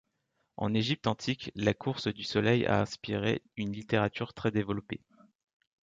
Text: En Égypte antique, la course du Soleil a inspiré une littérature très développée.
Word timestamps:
En 0.57 0.73
Égypte 0.73 1.05
antique, 1.05 1.51
la 1.53 1.75
course 1.75 2.07
du 2.07 2.23
Soleil 2.23 2.65
a 2.65 2.81
inspiré 2.81 3.43
une 3.55 3.71
littérature 3.71 4.33
très 4.33 4.49
développée. 4.49 5.03